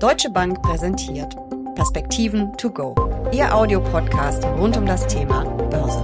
Deutsche 0.00 0.30
Bank 0.30 0.62
präsentiert 0.62 1.36
Perspektiven 1.74 2.56
to 2.56 2.70
go. 2.70 2.94
Ihr 3.32 3.54
Audiopodcast 3.54 4.42
rund 4.44 4.74
um 4.78 4.86
das 4.86 5.06
Thema 5.06 5.44
Börse. 5.68 6.00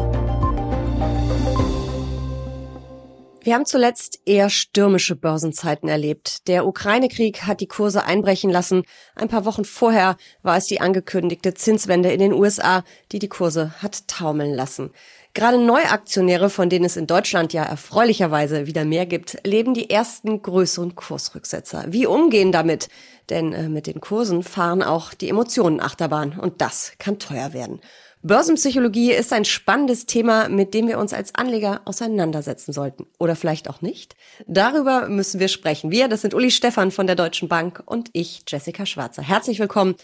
Wir 3.41 3.55
haben 3.55 3.65
zuletzt 3.65 4.21
eher 4.27 4.51
stürmische 4.51 5.17
Börsenzeiten 5.17 5.89
erlebt. 5.89 6.47
Der 6.47 6.67
Ukraine-Krieg 6.67 7.45
hat 7.47 7.63
die 7.63 7.69
Kurse 7.69 8.05
einbrechen 8.05 8.51
lassen. 8.51 8.83
Ein 9.15 9.29
paar 9.29 9.47
Wochen 9.47 9.65
vorher 9.65 10.19
war 10.43 10.59
es 10.59 10.67
die 10.67 10.83
angekündigte 10.83 11.55
Zinswende 11.55 12.13
in 12.13 12.21
den 12.21 12.35
USA, 12.35 12.85
die 13.13 13.19
die 13.19 13.29
Kurse 13.29 13.81
hat 13.81 14.09
taumeln 14.09 14.53
lassen. 14.53 14.91
Gerade 15.37 15.59
Neuaktionäre, 15.59 16.49
von 16.49 16.71
denen 16.71 16.87
es 16.87 16.97
in 16.97 17.07
Deutschland 17.07 17.53
ja 17.53 17.63
erfreulicherweise 17.63 18.67
wieder 18.67 18.87
mehr 18.87 19.05
gibt, 19.05 19.37
leben 19.47 19.75
die 19.75 19.91
ersten 19.91 20.41
größeren 20.41 20.95
Kursrücksetzer. 20.95 21.85
Wie 21.89 22.07
umgehen 22.07 22.53
damit? 22.53 22.89
Denn 23.29 23.53
äh, 23.53 23.69
mit 23.69 23.87
den 23.87 24.01
Kursen 24.01 24.43
fahren 24.43 24.83
auch 24.83 25.13
die 25.13 25.29
Emotionen 25.29 25.83
Achterbahn 25.83 26.39
und 26.39 26.63
das 26.63 26.93
kann 26.99 27.19
teuer 27.19 27.53
werden. 27.53 27.81
Börsenpsychologie 28.23 29.13
ist 29.13 29.31
ein 29.35 29.45
spannendes 29.45 30.07
Thema, 30.07 30.49
mit 30.49 30.73
dem 30.73 30.89
wir 30.89 30.99
uns 30.99 31.13
als 31.13 31.35
Anleger 31.35 31.83
auseinandersetzen 31.85 32.73
sollten. 32.73 33.05
Oder 33.19 33.37
vielleicht 33.37 33.69
auch 33.69 33.83
nicht. 33.83 34.17
Darüber 34.47 35.07
müssen 35.11 35.39
wir 35.39 35.49
sprechen. 35.49 35.91
Wir, 35.91 36.09
das 36.09 36.23
sind 36.23 36.33
Uli 36.33 36.51
Stefan 36.51 36.91
von 36.91 37.07
der 37.07 37.15
Deutschen 37.15 37.49
Bank 37.49 37.83
und 37.85 38.09
ich, 38.15 38.45
Jessica 38.49 38.87
Schwarzer. 38.87 39.21
Herzlich 39.21 39.59
willkommen 39.59 39.97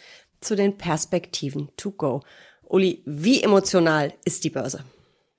zu 0.43 0.57
den 0.57 0.77
Perspektiven 0.77 1.71
to 1.79 1.91
go. 1.91 2.21
Uli, 2.65 3.01
wie 3.07 3.43
emotional 3.43 4.13
ist 4.27 4.45
die 4.45 4.51
Börse? 4.51 4.85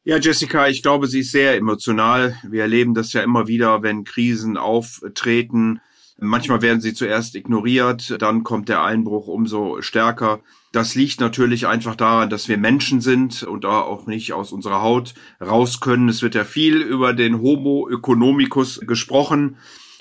Ja, 0.05 0.17
Jessica, 0.17 0.67
ich 0.67 0.83
glaube, 0.83 1.07
sie 1.07 1.21
ist 1.21 1.31
sehr 1.31 1.55
emotional. 1.55 2.37
Wir 2.43 2.63
erleben 2.63 2.93
das 2.93 3.13
ja 3.13 3.21
immer 3.23 3.47
wieder, 3.47 3.83
wenn 3.83 4.03
Krisen 4.03 4.57
auftreten. 4.57 5.79
Manchmal 6.19 6.61
werden 6.61 6.81
sie 6.81 6.93
zuerst 6.93 7.35
ignoriert, 7.35 8.21
dann 8.21 8.43
kommt 8.43 8.67
der 8.67 8.83
Einbruch 8.83 9.27
umso 9.27 9.81
stärker. 9.81 10.41
Das 10.73 10.95
liegt 10.95 11.21
natürlich 11.21 11.67
einfach 11.67 11.95
daran, 11.95 12.29
dass 12.29 12.49
wir 12.49 12.57
Menschen 12.57 12.99
sind 12.99 13.43
und 13.43 13.63
da 13.63 13.79
auch 13.79 14.05
nicht 14.05 14.33
aus 14.33 14.51
unserer 14.51 14.81
Haut 14.81 15.13
raus 15.39 15.79
können. 15.79 16.09
Es 16.09 16.21
wird 16.21 16.35
ja 16.35 16.43
viel 16.43 16.81
über 16.81 17.13
den 17.13 17.39
Homo 17.39 17.89
economicus 17.89 18.81
gesprochen. 18.81 19.55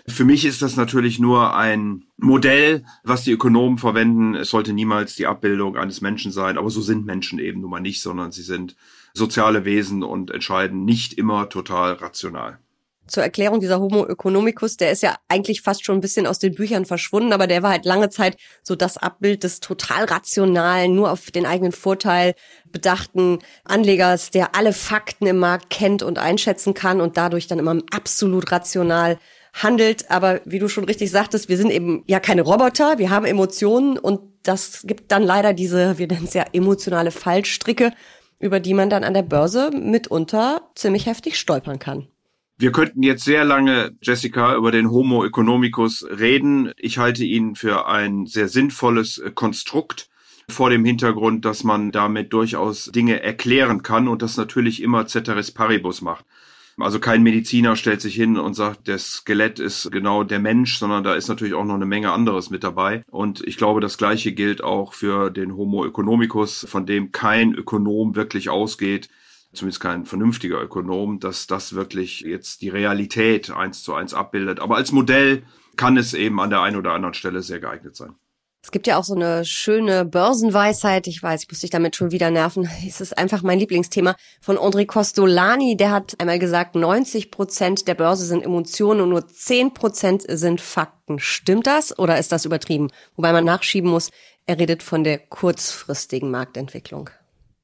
Für 0.08 0.24
mich 0.24 0.44
ist 0.44 0.62
das 0.62 0.74
natürlich 0.74 1.20
nur 1.20 1.54
ein 1.54 2.06
Modell, 2.16 2.84
was 3.04 3.22
die 3.22 3.30
Ökonomen 3.30 3.78
verwenden. 3.78 4.34
Es 4.34 4.50
sollte 4.50 4.72
niemals 4.72 5.14
die 5.14 5.28
Abbildung 5.28 5.76
eines 5.76 6.00
Menschen 6.00 6.32
sein, 6.32 6.58
aber 6.58 6.70
so 6.70 6.80
sind 6.80 7.06
Menschen 7.06 7.38
eben 7.38 7.60
nun 7.60 7.70
mal 7.70 7.80
nicht, 7.80 8.02
sondern 8.02 8.32
sie 8.32 8.42
sind 8.42 8.74
soziale 9.14 9.64
Wesen 9.64 10.02
und 10.02 10.30
entscheiden 10.30 10.84
nicht 10.84 11.14
immer 11.14 11.48
total 11.48 11.94
rational. 11.94 12.58
Zur 13.08 13.24
Erklärung 13.24 13.58
dieser 13.58 13.80
Homo 13.80 14.06
economicus, 14.06 14.76
der 14.76 14.92
ist 14.92 15.02
ja 15.02 15.16
eigentlich 15.28 15.60
fast 15.60 15.84
schon 15.84 15.98
ein 15.98 16.00
bisschen 16.00 16.26
aus 16.26 16.38
den 16.38 16.54
Büchern 16.54 16.86
verschwunden, 16.86 17.32
aber 17.32 17.48
der 17.48 17.62
war 17.62 17.70
halt 17.70 17.84
lange 17.84 18.10
Zeit 18.10 18.36
so 18.62 18.76
das 18.76 18.96
Abbild 18.96 19.42
des 19.42 19.58
total 19.58 20.04
rationalen, 20.04 20.94
nur 20.94 21.10
auf 21.10 21.32
den 21.32 21.44
eigenen 21.44 21.72
Vorteil 21.72 22.34
bedachten 22.70 23.40
Anlegers, 23.64 24.30
der 24.30 24.54
alle 24.54 24.72
Fakten 24.72 25.26
im 25.26 25.38
Markt 25.38 25.68
kennt 25.68 26.02
und 26.04 26.18
einschätzen 26.18 26.74
kann 26.74 27.00
und 27.00 27.16
dadurch 27.16 27.48
dann 27.48 27.58
immer 27.58 27.76
absolut 27.90 28.52
rational 28.52 29.18
handelt. 29.52 30.08
Aber 30.10 30.40
wie 30.44 30.60
du 30.60 30.68
schon 30.68 30.84
richtig 30.84 31.10
sagtest, 31.10 31.48
wir 31.48 31.56
sind 31.56 31.72
eben 31.72 32.04
ja 32.06 32.20
keine 32.20 32.42
Roboter, 32.42 32.98
wir 32.98 33.10
haben 33.10 33.26
Emotionen 33.26 33.98
und 33.98 34.20
das 34.44 34.82
gibt 34.84 35.10
dann 35.10 35.24
leider 35.24 35.52
diese, 35.52 35.98
wir 35.98 36.06
nennen 36.06 36.26
es 36.26 36.34
ja 36.34 36.44
emotionale 36.52 37.10
Fallstricke, 37.10 37.92
über 38.42 38.60
die 38.60 38.74
man 38.74 38.90
dann 38.90 39.04
an 39.04 39.14
der 39.14 39.22
Börse 39.22 39.70
mitunter 39.70 40.68
ziemlich 40.74 41.06
heftig 41.06 41.38
stolpern 41.38 41.78
kann. 41.78 42.08
Wir 42.58 42.72
könnten 42.72 43.02
jetzt 43.02 43.24
sehr 43.24 43.44
lange, 43.44 43.92
Jessica, 44.02 44.54
über 44.54 44.70
den 44.70 44.90
Homo 44.90 45.24
economicus 45.24 46.04
reden. 46.04 46.72
Ich 46.76 46.98
halte 46.98 47.24
ihn 47.24 47.54
für 47.54 47.88
ein 47.88 48.26
sehr 48.26 48.48
sinnvolles 48.48 49.22
Konstrukt 49.34 50.10
vor 50.48 50.70
dem 50.70 50.84
Hintergrund, 50.84 51.44
dass 51.44 51.64
man 51.64 51.92
damit 51.92 52.32
durchaus 52.32 52.86
Dinge 52.86 53.22
erklären 53.22 53.82
kann 53.82 54.08
und 54.08 54.22
das 54.22 54.36
natürlich 54.36 54.82
immer 54.82 55.06
ceteris 55.06 55.50
paribus 55.50 56.02
macht. 56.02 56.24
Also 56.82 56.98
kein 56.98 57.22
Mediziner 57.22 57.76
stellt 57.76 58.00
sich 58.00 58.14
hin 58.14 58.36
und 58.36 58.54
sagt, 58.54 58.88
das 58.88 59.12
Skelett 59.12 59.60
ist 59.60 59.92
genau 59.92 60.24
der 60.24 60.40
Mensch, 60.40 60.78
sondern 60.78 61.04
da 61.04 61.14
ist 61.14 61.28
natürlich 61.28 61.54
auch 61.54 61.64
noch 61.64 61.74
eine 61.74 61.86
Menge 61.86 62.12
anderes 62.12 62.50
mit 62.50 62.64
dabei. 62.64 63.04
Und 63.10 63.40
ich 63.46 63.56
glaube, 63.56 63.80
das 63.80 63.98
Gleiche 63.98 64.32
gilt 64.32 64.64
auch 64.64 64.92
für 64.92 65.30
den 65.30 65.56
Homo 65.56 65.86
economicus, 65.86 66.66
von 66.68 66.84
dem 66.84 67.12
kein 67.12 67.54
Ökonom 67.54 68.16
wirklich 68.16 68.50
ausgeht, 68.50 69.08
zumindest 69.52 69.80
kein 69.80 70.06
vernünftiger 70.06 70.60
Ökonom, 70.60 71.20
dass 71.20 71.46
das 71.46 71.74
wirklich 71.74 72.20
jetzt 72.20 72.62
die 72.62 72.68
Realität 72.68 73.50
eins 73.50 73.82
zu 73.82 73.94
eins 73.94 74.12
abbildet. 74.12 74.60
Aber 74.60 74.76
als 74.76 74.92
Modell 74.92 75.44
kann 75.76 75.96
es 75.96 76.14
eben 76.14 76.40
an 76.40 76.50
der 76.50 76.62
einen 76.62 76.76
oder 76.76 76.92
anderen 76.92 77.14
Stelle 77.14 77.42
sehr 77.42 77.60
geeignet 77.60 77.96
sein. 77.96 78.16
Es 78.64 78.70
gibt 78.70 78.86
ja 78.86 78.96
auch 78.96 79.02
so 79.02 79.16
eine 79.16 79.44
schöne 79.44 80.04
Börsenweisheit. 80.04 81.08
Ich 81.08 81.20
weiß, 81.20 81.42
ich 81.42 81.50
muss 81.50 81.60
dich 81.60 81.70
damit 81.70 81.96
schon 81.96 82.12
wieder 82.12 82.30
nerven. 82.30 82.68
Es 82.86 83.00
ist 83.00 83.18
einfach 83.18 83.42
mein 83.42 83.58
Lieblingsthema 83.58 84.14
von 84.40 84.56
André 84.56 84.86
Costolani. 84.86 85.76
Der 85.76 85.90
hat 85.90 86.14
einmal 86.20 86.38
gesagt, 86.38 86.76
90 86.76 87.32
Prozent 87.32 87.88
der 87.88 87.96
Börse 87.96 88.24
sind 88.24 88.44
Emotionen 88.44 89.00
und 89.00 89.08
nur 89.08 89.26
10 89.26 89.74
Prozent 89.74 90.22
sind 90.28 90.60
Fakten. 90.60 91.18
Stimmt 91.18 91.66
das 91.66 91.98
oder 91.98 92.18
ist 92.18 92.30
das 92.30 92.44
übertrieben? 92.44 92.90
Wobei 93.16 93.32
man 93.32 93.44
nachschieben 93.44 93.90
muss, 93.90 94.10
er 94.46 94.60
redet 94.60 94.84
von 94.84 95.02
der 95.02 95.18
kurzfristigen 95.18 96.30
Marktentwicklung. 96.30 97.10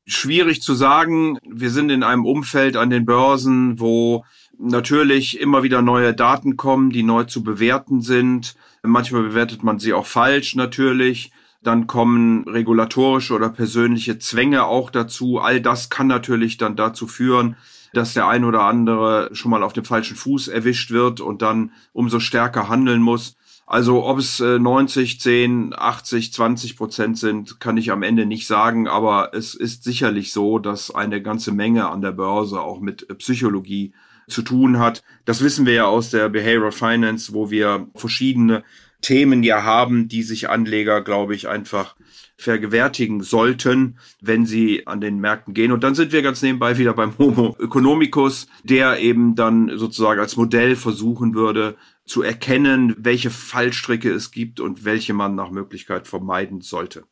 Schwierig 0.04 0.62
zu 0.62 0.74
sagen. 0.74 1.38
Wir 1.48 1.70
sind 1.70 1.90
in 1.90 2.02
einem 2.02 2.24
Umfeld 2.24 2.76
an 2.76 2.90
den 2.90 3.04
Börsen, 3.04 3.78
wo 3.78 4.24
natürlich 4.58 5.40
immer 5.40 5.62
wieder 5.62 5.82
neue 5.82 6.14
Daten 6.14 6.56
kommen, 6.56 6.90
die 6.90 7.02
neu 7.02 7.24
zu 7.24 7.44
bewerten 7.44 8.00
sind. 8.00 8.56
Manchmal 8.88 9.22
bewertet 9.22 9.62
man 9.62 9.78
sie 9.78 9.92
auch 9.92 10.06
falsch 10.06 10.54
natürlich. 10.54 11.32
Dann 11.62 11.86
kommen 11.86 12.44
regulatorische 12.48 13.34
oder 13.34 13.48
persönliche 13.48 14.18
Zwänge 14.18 14.64
auch 14.64 14.90
dazu. 14.90 15.38
All 15.38 15.60
das 15.60 15.90
kann 15.90 16.06
natürlich 16.06 16.56
dann 16.56 16.76
dazu 16.76 17.06
führen, 17.06 17.56
dass 17.92 18.14
der 18.14 18.28
ein 18.28 18.44
oder 18.44 18.62
andere 18.62 19.30
schon 19.32 19.50
mal 19.50 19.62
auf 19.62 19.72
dem 19.72 19.84
falschen 19.84 20.16
Fuß 20.16 20.48
erwischt 20.48 20.90
wird 20.90 21.20
und 21.20 21.42
dann 21.42 21.72
umso 21.92 22.20
stärker 22.20 22.68
handeln 22.68 23.02
muss. 23.02 23.36
Also 23.66 24.04
ob 24.06 24.18
es 24.18 24.40
90, 24.40 25.20
10, 25.20 25.74
80, 25.76 26.32
20 26.32 26.76
Prozent 26.76 27.18
sind, 27.18 27.60
kann 27.60 27.76
ich 27.76 27.92
am 27.92 28.02
Ende 28.02 28.24
nicht 28.24 28.46
sagen, 28.46 28.88
aber 28.88 29.34
es 29.34 29.54
ist 29.54 29.84
sicherlich 29.84 30.32
so, 30.32 30.58
dass 30.58 30.90
eine 30.90 31.20
ganze 31.20 31.52
Menge 31.52 31.88
an 31.88 32.00
der 32.00 32.12
Börse 32.12 32.62
auch 32.62 32.80
mit 32.80 33.06
Psychologie 33.18 33.92
zu 34.28 34.42
tun 34.42 34.78
hat. 34.78 35.02
Das 35.24 35.42
wissen 35.42 35.66
wir 35.66 35.74
ja 35.74 35.86
aus 35.86 36.10
der 36.10 36.28
Behavioral 36.28 36.72
Finance, 36.72 37.32
wo 37.32 37.50
wir 37.50 37.88
verschiedene 37.94 38.62
Themen 39.00 39.42
ja 39.42 39.62
haben, 39.62 40.08
die 40.08 40.22
sich 40.22 40.48
Anleger, 40.48 41.02
glaube 41.02 41.34
ich, 41.34 41.48
einfach 41.48 41.94
vergewärtigen 42.36 43.22
sollten, 43.22 43.98
wenn 44.20 44.46
sie 44.46 44.86
an 44.86 45.00
den 45.00 45.18
Märkten 45.18 45.54
gehen. 45.54 45.72
Und 45.72 45.82
dann 45.82 45.94
sind 45.94 46.12
wir 46.12 46.22
ganz 46.22 46.40
nebenbei 46.42 46.78
wieder 46.78 46.94
beim 46.94 47.18
Homo 47.18 47.56
economicus, 47.60 48.46
der 48.62 49.00
eben 49.00 49.34
dann 49.34 49.76
sozusagen 49.76 50.20
als 50.20 50.36
Modell 50.36 50.76
versuchen 50.76 51.34
würde, 51.34 51.76
zu 52.06 52.22
erkennen, 52.22 52.94
welche 52.98 53.30
Fallstricke 53.30 54.10
es 54.10 54.30
gibt 54.30 54.60
und 54.60 54.84
welche 54.84 55.14
man 55.14 55.34
nach 55.34 55.50
Möglichkeit 55.50 56.08
vermeiden 56.08 56.60
sollte. 56.60 57.04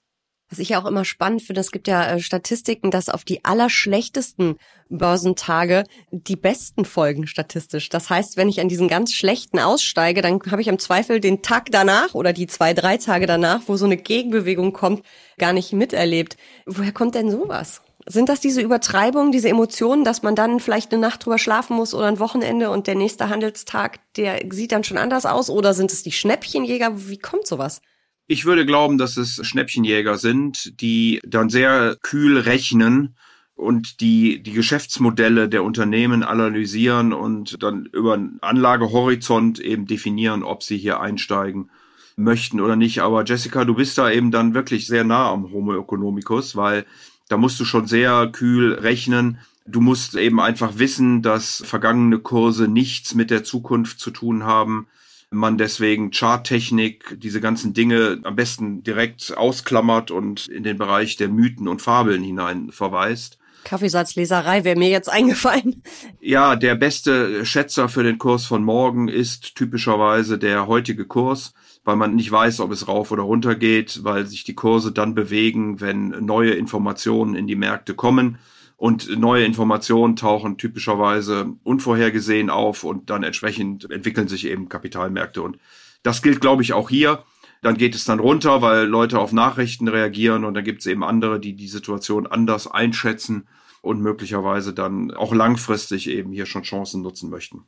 Was 0.49 0.61
ich 0.61 0.69
ja 0.71 0.81
auch 0.81 0.87
immer 0.87 1.05
spannend 1.05 1.43
finde, 1.43 1.61
es 1.61 1.73
gibt 1.73 1.89
ja 1.89 2.09
äh, 2.09 2.21
Statistiken, 2.21 2.93
dass 2.93 3.09
auf 3.09 3.25
die 3.25 3.45
allerschlechtesten 3.45 4.57
Börsentage 4.89 5.83
die 6.12 6.37
besten 6.37 6.84
folgen 6.84 7.27
statistisch. 7.27 7.89
Das 7.89 8.11
heißt, 8.11 8.37
wenn 8.37 8.49
ich 8.49 8.61
an 8.61 8.69
diesen 8.69 8.87
ganz 8.87 9.12
schlechten 9.12 9.59
aussteige, 9.59 10.23
dann 10.23 10.41
habe 10.49 10.62
ich 10.62 10.69
im 10.69 10.79
Zweifel 10.79 11.19
den 11.19 11.43
Tag 11.43 11.73
danach 11.73 12.15
oder 12.15 12.33
die 12.33 12.47
zwei, 12.47 12.75
drei 12.75 12.97
Tage 12.97 13.27
danach, 13.27 13.62
wo 13.67 13.77
so 13.77 13.87
eine 13.87 13.97
Gegenbewegung 13.97 14.73
kommt, 14.73 15.05
gar 15.37 15.53
nicht 15.53 15.73
miterlebt. 15.73 16.37
Woher 16.65 16.93
kommt 16.93 17.17
denn 17.17 17.31
sowas? 17.31 17.83
Sind 18.09 18.29
das 18.29 18.39
diese 18.39 18.61
Übertreibungen, 18.61 19.33
diese 19.33 19.49
Emotionen, 19.49 20.05
dass 20.05 20.23
man 20.23 20.37
dann 20.37 20.61
vielleicht 20.61 20.93
eine 20.93 21.01
Nacht 21.01 21.27
drüber 21.27 21.39
schlafen 21.39 21.75
muss 21.75 21.93
oder 21.93 22.06
ein 22.06 22.21
Wochenende 22.21 22.71
und 22.71 22.87
der 22.87 22.95
nächste 22.95 23.29
Handelstag, 23.29 23.99
der 24.15 24.43
sieht 24.51 24.71
dann 24.71 24.85
schon 24.85 24.97
anders 24.97 25.27
aus? 25.27 25.51
Oder 25.51 25.75
sind 25.75 25.93
es 25.93 26.05
die 26.05 26.12
Schnäppchenjäger? 26.12 27.09
Wie 27.09 27.19
kommt 27.19 27.49
sowas? 27.49 27.81
Ich 28.28 28.44
würde 28.44 28.67
glauben, 28.67 28.99
dass 28.99 29.17
es 29.17 29.40
Schnäppchenjäger 29.46 30.19
sind, 30.19 30.81
die 30.81 31.20
dann 31.25 31.49
sehr 31.49 31.96
kühl 32.02 32.38
rechnen 32.38 33.14
und 33.55 34.00
die 34.00 34.43
die 34.43 34.52
Geschäftsmodelle 34.52 35.49
der 35.49 35.62
Unternehmen 35.62 36.25
analysieren 36.25 37.12
und 37.12 37.62
dann 37.62 37.87
über 37.87 38.14
einen 38.14 38.38
Anlagehorizont 38.43 39.61
eben 39.61 39.87
definieren, 39.87 40.43
ob 40.43 40.64
sie 40.64 40.76
hier 40.76 41.00
einsteigen 41.00 41.70
möchten 42.17 42.61
oder 42.61 42.75
nicht. 42.75 43.00
Aber 43.00 43.25
Jessica, 43.25 43.64
du 43.64 43.75
bist 43.75 43.96
da 43.96 44.11
eben 44.11 44.32
dann 44.32 44.55
wirklich 44.55 44.88
sehr 44.88 45.05
nah 45.05 45.31
am 45.31 45.52
Homo 45.52 45.79
economicus, 45.79 46.56
weil 46.56 46.84
da 47.29 47.37
musst 47.37 47.61
du 47.61 47.64
schon 47.64 47.87
sehr 47.87 48.29
kühl 48.32 48.75
rechnen. 48.75 49.38
Du 49.67 49.81
musst 49.81 50.17
eben 50.17 50.40
einfach 50.40 50.79
wissen, 50.79 51.22
dass 51.22 51.62
vergangene 51.64 52.19
Kurse 52.19 52.67
nichts 52.67 53.14
mit 53.14 53.31
der 53.31 53.44
Zukunft 53.44 54.00
zu 54.00 54.11
tun 54.11 54.43
haben 54.43 54.88
man 55.31 55.58
deswegen 55.58 56.11
Charttechnik, 56.12 57.19
diese 57.20 57.40
ganzen 57.40 57.75
Dinge 57.75 58.20
am 58.23 58.37
besten 58.37 58.82
direkt 58.82 59.37
ausklammert 59.37 60.11
und 60.11 60.46
in 60.49 60.62
den 60.62 60.78
Bereich 60.78 61.17
der 61.17 61.28
Mythen 61.28 61.69
und 61.69 61.82
Fabeln 61.82 62.23
hinein 62.23 62.70
verweist. 62.70 63.38
Kaffeesatzleserei 63.64 64.62
wäre 64.62 64.78
mir 64.78 64.88
jetzt 64.88 65.08
eingefallen. 65.12 65.82
Ja, 66.20 66.56
der 66.56 66.76
beste 66.76 67.44
Schätzer 67.44 67.88
für 67.88 68.05
den 68.05 68.19
Kurs 68.19 68.46
von 68.46 68.62
morgen 68.62 69.08
ist 69.08 69.56
typischerweise 69.56 70.38
der 70.38 70.69
heutige 70.69 71.05
Kurs, 71.05 71.52
weil 71.84 71.96
man 71.96 72.14
nicht 72.14 72.31
weiß, 72.31 72.61
ob 72.61 72.70
es 72.70 72.87
rauf 72.87 73.11
oder 73.11 73.25
runter 73.25 73.56
geht, 73.56 74.05
weil 74.05 74.26
sich 74.26 74.44
die 74.44 74.55
Kurse 74.55 74.93
dann 74.93 75.14
bewegen, 75.14 75.81
wenn 75.81 76.08
neue 76.25 76.52
Informationen 76.52 77.34
in 77.34 77.46
die 77.46 77.56
Märkte 77.56 77.94
kommen. 77.94 78.38
Und 78.76 79.19
neue 79.19 79.44
Informationen 79.44 80.17
tauchen 80.17 80.58
typischerweise 80.58 81.55
unvorhergesehen 81.64 82.50
auf 82.50 82.84
und 82.84 83.08
dann 83.08 83.23
entsprechend 83.23 83.90
entwickeln 83.90 84.28
sich 84.28 84.46
eben 84.46 84.69
Kapitalmärkte. 84.69 85.43
Und 85.43 85.58
das 86.02 86.20
gilt, 86.20 86.40
glaube 86.40 86.62
ich, 86.62 86.75
auch 86.75 86.90
hier. 86.90 87.25
Dann 87.62 87.78
geht 87.78 87.94
es 87.94 88.05
dann 88.05 88.20
runter, 88.20 88.61
weil 88.61 88.84
Leute 88.84 89.19
auf 89.19 89.32
Nachrichten 89.32 89.88
reagieren 89.88 90.44
und 90.44 90.55
dann 90.55 90.64
gibt 90.64 90.81
es 90.81 90.87
eben 90.87 91.02
andere, 91.02 91.40
die 91.40 91.56
die 91.56 91.69
Situation 91.69 92.26
anders 92.26 92.67
einschätzen 92.67 93.49
und 93.81 94.02
möglicherweise 94.02 94.75
dann 94.75 95.11
auch 95.12 95.32
langfristig 95.32 96.08
eben 96.11 96.32
hier 96.32 96.44
schon 96.44 96.62
Chancen 96.62 97.02
nutzen 97.02 97.31
möchten. 97.31 97.64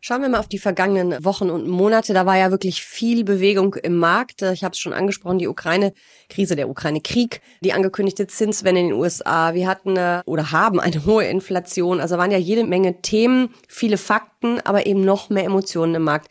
Schauen 0.00 0.22
wir 0.22 0.28
mal 0.28 0.38
auf 0.38 0.48
die 0.48 0.58
vergangenen 0.58 1.24
Wochen 1.24 1.50
und 1.50 1.66
Monate. 1.66 2.14
Da 2.14 2.26
war 2.26 2.36
ja 2.36 2.50
wirklich 2.50 2.82
viel 2.82 3.24
Bewegung 3.24 3.74
im 3.74 3.96
Markt. 3.96 4.42
Ich 4.42 4.62
habe 4.62 4.72
es 4.72 4.78
schon 4.78 4.92
angesprochen, 4.92 5.38
die 5.38 5.48
Ukraine-Krise, 5.48 6.54
der 6.54 6.68
Ukraine-Krieg, 6.68 7.40
die 7.62 7.72
angekündigte 7.72 8.26
Zinswende 8.26 8.82
in 8.82 8.88
den 8.88 8.96
USA. 8.96 9.54
Wir 9.54 9.66
hatten 9.66 9.96
äh, 9.96 10.22
oder 10.26 10.52
haben 10.52 10.78
eine 10.78 11.04
hohe 11.06 11.24
Inflation. 11.24 12.00
Also 12.00 12.18
waren 12.18 12.30
ja 12.30 12.38
jede 12.38 12.64
Menge 12.64 13.00
Themen, 13.02 13.54
viele 13.68 13.98
Fakten, 13.98 14.60
aber 14.60 14.86
eben 14.86 15.04
noch 15.04 15.30
mehr 15.30 15.44
Emotionen 15.44 15.96
im 15.96 16.02
Markt. 16.02 16.30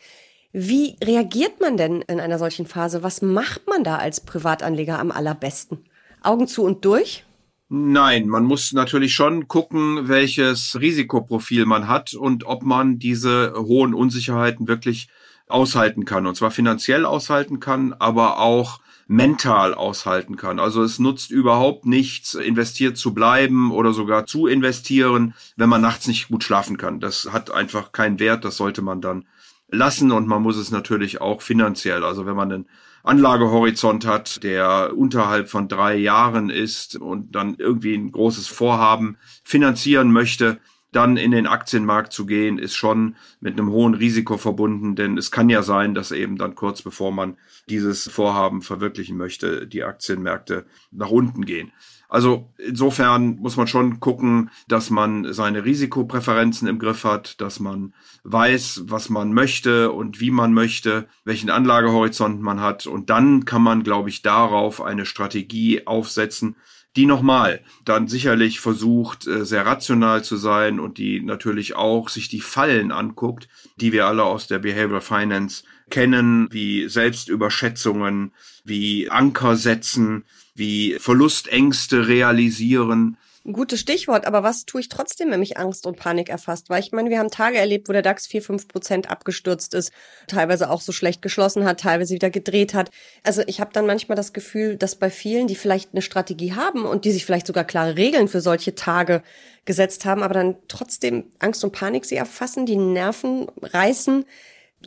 Wie 0.52 0.96
reagiert 1.04 1.60
man 1.60 1.76
denn 1.76 2.00
in 2.02 2.18
einer 2.18 2.38
solchen 2.38 2.66
Phase? 2.66 3.02
Was 3.02 3.20
macht 3.20 3.66
man 3.66 3.84
da 3.84 3.98
als 3.98 4.20
Privatanleger 4.20 4.98
am 4.98 5.10
allerbesten? 5.10 5.84
Augen 6.22 6.46
zu 6.46 6.64
und 6.64 6.84
durch? 6.84 7.24
Nein, 7.68 8.28
man 8.28 8.44
muss 8.44 8.72
natürlich 8.72 9.12
schon 9.14 9.48
gucken, 9.48 10.06
welches 10.08 10.78
Risikoprofil 10.80 11.66
man 11.66 11.88
hat 11.88 12.14
und 12.14 12.46
ob 12.46 12.62
man 12.62 13.00
diese 13.00 13.54
hohen 13.56 13.92
Unsicherheiten 13.92 14.68
wirklich 14.68 15.08
aushalten 15.48 16.04
kann. 16.04 16.26
Und 16.26 16.36
zwar 16.36 16.52
finanziell 16.52 17.04
aushalten 17.04 17.58
kann, 17.58 17.92
aber 17.92 18.38
auch 18.38 18.80
mental 19.08 19.74
aushalten 19.74 20.36
kann. 20.36 20.60
Also 20.60 20.82
es 20.82 21.00
nutzt 21.00 21.30
überhaupt 21.32 21.86
nichts, 21.86 22.34
investiert 22.34 22.96
zu 22.96 23.14
bleiben 23.14 23.72
oder 23.72 23.92
sogar 23.92 24.26
zu 24.26 24.46
investieren, 24.46 25.34
wenn 25.56 25.68
man 25.68 25.80
nachts 25.80 26.06
nicht 26.06 26.28
gut 26.28 26.44
schlafen 26.44 26.76
kann. 26.76 27.00
Das 27.00 27.28
hat 27.32 27.50
einfach 27.50 27.90
keinen 27.90 28.20
Wert, 28.20 28.44
das 28.44 28.56
sollte 28.56 28.82
man 28.82 29.00
dann 29.00 29.26
lassen 29.68 30.12
und 30.12 30.28
man 30.28 30.42
muss 30.42 30.56
es 30.56 30.70
natürlich 30.70 31.20
auch 31.20 31.42
finanziell. 31.42 32.04
Also 32.04 32.26
wenn 32.26 32.36
man 32.36 32.52
einen 32.52 32.68
Anlagehorizont 33.06 34.04
hat, 34.06 34.42
der 34.42 34.92
unterhalb 34.96 35.48
von 35.48 35.68
drei 35.68 35.96
Jahren 35.96 36.50
ist 36.50 36.96
und 36.96 37.34
dann 37.34 37.54
irgendwie 37.56 37.94
ein 37.94 38.10
großes 38.10 38.48
Vorhaben 38.48 39.16
finanzieren 39.44 40.10
möchte, 40.12 40.58
dann 40.96 41.16
in 41.16 41.30
den 41.30 41.46
Aktienmarkt 41.46 42.12
zu 42.12 42.24
gehen, 42.26 42.58
ist 42.58 42.74
schon 42.74 43.16
mit 43.40 43.52
einem 43.52 43.70
hohen 43.70 43.94
Risiko 43.94 44.38
verbunden, 44.38 44.96
denn 44.96 45.18
es 45.18 45.30
kann 45.30 45.50
ja 45.50 45.62
sein, 45.62 45.94
dass 45.94 46.10
eben 46.10 46.38
dann 46.38 46.54
kurz 46.54 46.80
bevor 46.82 47.12
man 47.12 47.36
dieses 47.68 48.08
Vorhaben 48.08 48.62
verwirklichen 48.62 49.16
möchte, 49.16 49.66
die 49.66 49.84
Aktienmärkte 49.84 50.64
nach 50.90 51.10
unten 51.10 51.44
gehen. 51.44 51.72
Also 52.08 52.52
insofern 52.58 53.36
muss 53.36 53.56
man 53.56 53.66
schon 53.66 54.00
gucken, 54.00 54.50
dass 54.68 54.90
man 54.90 55.32
seine 55.32 55.64
Risikopräferenzen 55.64 56.68
im 56.68 56.78
Griff 56.78 57.04
hat, 57.04 57.40
dass 57.40 57.58
man 57.58 57.94
weiß, 58.22 58.84
was 58.86 59.08
man 59.10 59.32
möchte 59.34 59.90
und 59.90 60.20
wie 60.20 60.30
man 60.30 60.54
möchte, 60.54 61.08
welchen 61.24 61.50
Anlagehorizont 61.50 62.40
man 62.40 62.60
hat. 62.60 62.86
Und 62.86 63.10
dann 63.10 63.44
kann 63.44 63.62
man, 63.62 63.82
glaube 63.82 64.08
ich, 64.08 64.22
darauf 64.22 64.80
eine 64.80 65.04
Strategie 65.04 65.86
aufsetzen, 65.86 66.56
die 66.96 67.06
nochmal 67.06 67.60
dann 67.84 68.08
sicherlich 68.08 68.60
versucht, 68.60 69.26
äh, 69.26 69.44
sehr 69.44 69.66
rational 69.66 70.24
zu 70.24 70.36
sein 70.36 70.80
und 70.80 70.98
die 70.98 71.20
natürlich 71.20 71.76
auch 71.76 72.08
sich 72.08 72.28
die 72.28 72.40
Fallen 72.40 72.90
anguckt, 72.90 73.48
die 73.76 73.92
wir 73.92 74.06
alle 74.06 74.24
aus 74.24 74.46
der 74.46 74.58
Behavioral 74.58 75.00
Finance 75.00 75.64
kennen, 75.90 76.48
wie 76.50 76.88
Selbstüberschätzungen, 76.88 78.32
wie 78.64 79.10
Anker 79.10 79.56
setzen, 79.56 80.24
wie 80.54 80.96
Verlustängste 80.98 82.08
realisieren. 82.08 83.18
Ein 83.46 83.52
gutes 83.52 83.78
Stichwort, 83.78 84.26
aber 84.26 84.42
was 84.42 84.64
tue 84.66 84.80
ich 84.80 84.88
trotzdem, 84.88 85.30
wenn 85.30 85.38
mich 85.38 85.56
Angst 85.56 85.86
und 85.86 85.96
Panik 85.96 86.30
erfasst? 86.30 86.68
Weil 86.68 86.80
ich 86.80 86.90
meine, 86.90 87.10
wir 87.10 87.20
haben 87.20 87.30
Tage 87.30 87.58
erlebt, 87.58 87.88
wo 87.88 87.92
der 87.92 88.02
DAX 88.02 88.26
4, 88.26 88.42
5 88.42 88.66
Prozent 88.66 89.08
abgestürzt 89.08 89.72
ist, 89.72 89.92
teilweise 90.26 90.68
auch 90.68 90.80
so 90.80 90.90
schlecht 90.90 91.22
geschlossen 91.22 91.64
hat, 91.64 91.78
teilweise 91.78 92.12
wieder 92.12 92.28
gedreht 92.28 92.74
hat. 92.74 92.90
Also 93.22 93.42
ich 93.46 93.60
habe 93.60 93.70
dann 93.72 93.86
manchmal 93.86 94.16
das 94.16 94.32
Gefühl, 94.32 94.76
dass 94.76 94.96
bei 94.96 95.10
vielen, 95.10 95.46
die 95.46 95.54
vielleicht 95.54 95.92
eine 95.92 96.02
Strategie 96.02 96.54
haben 96.54 96.84
und 96.84 97.04
die 97.04 97.12
sich 97.12 97.24
vielleicht 97.24 97.46
sogar 97.46 97.62
klare 97.62 97.96
Regeln 97.96 98.26
für 98.26 98.40
solche 98.40 98.74
Tage 98.74 99.22
gesetzt 99.64 100.04
haben, 100.06 100.24
aber 100.24 100.34
dann 100.34 100.56
trotzdem 100.66 101.30
Angst 101.38 101.62
und 101.62 101.70
Panik 101.70 102.04
sie 102.04 102.16
erfassen, 102.16 102.66
die 102.66 102.76
Nerven 102.76 103.46
reißen, 103.62 104.24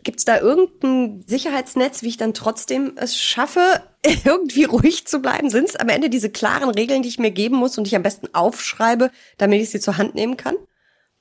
Gibt 0.04 0.20
es 0.20 0.26
da 0.26 0.40
irgendein 0.40 1.24
Sicherheitsnetz, 1.28 2.04
wie 2.04 2.10
ich 2.10 2.18
dann 2.18 2.34
trotzdem 2.34 2.94
es 2.96 3.18
schaffe, 3.18 3.82
irgendwie 4.26 4.64
ruhig 4.64 5.06
zu 5.08 5.20
bleiben? 5.20 5.50
Sind 5.50 5.70
es 5.70 5.76
am 5.76 5.90
Ende 5.90 6.10
diese 6.10 6.30
klaren 6.30 6.70
Regeln, 6.70 7.02
die 7.02 7.10
ich 7.10 7.20
mir 7.20 7.32
geben 7.32 7.58
muss 7.58 7.78
und 7.78 7.88
ich 7.88 7.96
am 7.96 8.04
besten 8.04 8.28
aufschreibe, 8.34 9.12
damit 9.38 9.62
ich 9.62 9.70
sie 9.70 9.80
zur 9.80 9.98
Hand 9.98 10.16
nehmen 10.16 10.38
kann? 10.38 10.56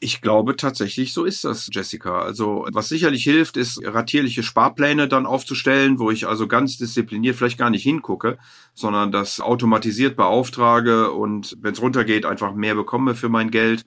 Ich 0.01 0.21
glaube 0.21 0.55
tatsächlich, 0.55 1.13
so 1.13 1.25
ist 1.25 1.43
das, 1.43 1.69
Jessica. 1.73 2.23
Also 2.23 2.67
was 2.71 2.89
sicherlich 2.89 3.25
hilft, 3.25 3.57
ist 3.57 3.81
ratierliche 3.83 4.45
Sparpläne 4.45 5.09
dann 5.09 5.27
aufzustellen, 5.27 5.99
wo 5.99 6.13
ich 6.13 6.29
also 6.29 6.47
ganz 6.47 6.79
diszipliniert 6.79 7.35
vielleicht 7.35 7.59
gar 7.59 7.71
nicht 7.71 7.83
hingucke, 7.83 8.39
sondern 8.75 9.11
das 9.11 9.41
automatisiert 9.41 10.17
beauftrage 10.17 11.11
und 11.11 11.57
wenn 11.61 11.73
es 11.73 11.83
runtergeht, 11.83 12.27
einfach 12.27 12.55
mehr 12.55 12.77
bekomme 12.77 13.17
für 13.17 13.29
mein 13.29 13.51
Geld 13.51 13.87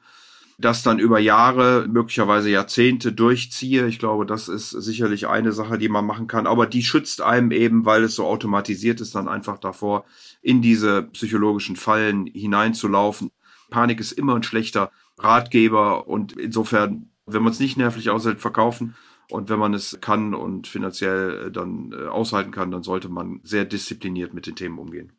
das 0.61 0.83
dann 0.83 0.99
über 0.99 1.19
Jahre, 1.19 1.87
möglicherweise 1.89 2.49
Jahrzehnte 2.49 3.11
durchziehe. 3.11 3.87
Ich 3.87 3.99
glaube, 3.99 4.25
das 4.25 4.47
ist 4.47 4.69
sicherlich 4.69 5.27
eine 5.27 5.51
Sache, 5.51 5.77
die 5.77 5.89
man 5.89 6.05
machen 6.05 6.27
kann. 6.27 6.47
Aber 6.47 6.65
die 6.65 6.83
schützt 6.83 7.21
einem 7.21 7.51
eben, 7.51 7.85
weil 7.85 8.03
es 8.03 8.15
so 8.15 8.25
automatisiert 8.25 9.01
ist, 9.01 9.15
dann 9.15 9.27
einfach 9.27 9.57
davor, 9.57 10.05
in 10.41 10.61
diese 10.61 11.03
psychologischen 11.03 11.75
Fallen 11.75 12.27
hineinzulaufen. 12.27 13.31
Panik 13.69 13.99
ist 13.99 14.11
immer 14.11 14.35
ein 14.35 14.43
schlechter 14.43 14.91
Ratgeber 15.17 16.07
und 16.07 16.33
insofern, 16.33 17.09
wenn 17.25 17.43
man 17.43 17.51
es 17.51 17.59
nicht 17.59 17.77
nervlich 17.77 18.09
aushält, 18.09 18.39
verkaufen. 18.39 18.95
Und 19.29 19.49
wenn 19.49 19.59
man 19.59 19.73
es 19.73 19.99
kann 20.01 20.33
und 20.33 20.67
finanziell 20.67 21.51
dann 21.51 21.93
äh, 21.93 22.07
aushalten 22.07 22.51
kann, 22.51 22.69
dann 22.69 22.83
sollte 22.83 23.07
man 23.07 23.39
sehr 23.43 23.63
diszipliniert 23.63 24.33
mit 24.33 24.45
den 24.45 24.57
Themen 24.57 24.77
umgehen. 24.77 25.13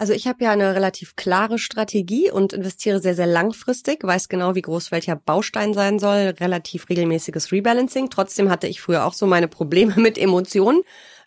Also 0.00 0.12
ich 0.12 0.28
habe 0.28 0.44
ja 0.44 0.52
eine 0.52 0.76
relativ 0.76 1.16
klare 1.16 1.58
Strategie 1.58 2.30
und 2.30 2.52
investiere 2.52 3.00
sehr, 3.00 3.16
sehr 3.16 3.26
langfristig, 3.26 4.04
weiß 4.04 4.28
genau, 4.28 4.54
wie 4.54 4.62
groß 4.62 4.92
welcher 4.92 5.16
Baustein 5.16 5.74
sein 5.74 5.98
soll, 5.98 6.34
relativ 6.38 6.88
regelmäßiges 6.88 7.50
Rebalancing. 7.50 8.08
Trotzdem 8.08 8.48
hatte 8.48 8.68
ich 8.68 8.80
früher 8.80 9.04
auch 9.04 9.12
so 9.12 9.26
meine 9.26 9.48
Probleme 9.48 9.94
mit 9.96 10.16
Emotionen. 10.16 10.82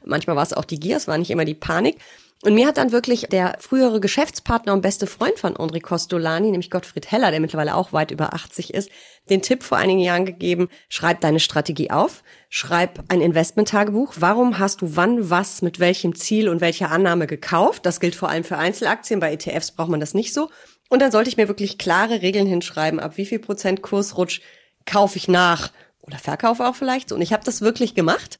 Manchmal 0.06 0.38
war 0.38 0.44
es 0.44 0.54
auch 0.54 0.64
die 0.64 0.80
Gier, 0.80 0.96
es 0.96 1.10
war 1.10 1.18
nicht 1.18 1.32
immer 1.32 1.44
die 1.44 1.54
Panik. 1.54 1.98
Und 2.44 2.56
mir 2.56 2.66
hat 2.66 2.78
dann 2.78 2.92
wirklich 2.92 3.28
der 3.30 3.58
frühere 3.60 4.00
Geschäftspartner 4.00 4.74
und 4.74 4.82
beste 4.82 5.06
Freund 5.06 5.38
von 5.38 5.56
André 5.56 5.80
Costolani, 5.80 6.50
nämlich 6.50 6.72
Gottfried 6.72 7.12
Heller, 7.12 7.30
der 7.30 7.40
mittlerweile 7.40 7.76
auch 7.76 7.94
weit 7.94 8.10
über 8.10 8.34
80 8.34 8.74
ist, 8.74 8.90
den 9.30 9.44
Tipp 9.44 9.62
vor 9.62 9.78
einigen 9.78 10.00
Jahren 10.00 10.26
gegeben, 10.26 10.70
schreib 10.90 11.22
deine 11.22 11.40
Strategie 11.40 11.92
auf, 11.92 12.24
schreib 12.50 13.04
ein 13.10 13.22
Investment-Tagebuch. 13.22 14.16
Warum 14.18 14.58
hast 14.58 14.82
du 14.82 14.96
wann 14.96 15.30
was 15.30 15.62
mit 15.62 15.80
welchem 15.80 16.16
Ziel 16.16 16.50
und 16.50 16.62
welcher 16.62 16.90
Annahme 16.90 17.28
gekauft? 17.28 17.86
Das 17.86 18.00
gilt 18.00 18.16
vor 18.16 18.30
allem 18.30 18.44
für 18.44 18.58
Einzelaktien. 18.58 19.20
Bei 19.20 19.32
ETFs 19.32 19.72
braucht 19.72 19.90
man 19.90 20.00
das 20.00 20.16
nicht 20.16 20.34
so. 20.34 20.50
Und 20.90 21.00
dann 21.02 21.12
sollte 21.12 21.30
ich 21.30 21.38
mir 21.38 21.48
wirklich 21.48 21.78
klare 21.78 22.24
Regeln 22.24 22.48
hinschreiben, 22.48 23.00
ab 23.00 23.18
wie 23.18 23.26
viel 23.28 23.40
Prozent 23.40 23.84
Kursrutsch 23.84 24.42
kaufe 24.88 25.18
ich 25.18 25.28
nach 25.28 25.72
oder 26.02 26.18
verkaufe 26.18 26.68
auch 26.68 26.76
vielleicht. 26.76 27.12
Und 27.12 27.22
ich 27.22 27.34
habe 27.34 27.46
das 27.46 27.62
wirklich 27.62 27.94
gemacht. 27.94 28.40